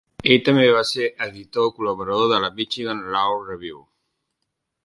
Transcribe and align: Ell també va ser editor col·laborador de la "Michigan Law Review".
Ell 0.35 0.39
també 0.45 0.63
va 0.75 0.79
ser 0.91 1.09
editor 1.25 1.69
col·laborador 1.75 2.33
de 2.33 2.41
la 2.47 2.51
"Michigan 2.57 3.07
Law 3.17 3.39
Review". 3.51 3.83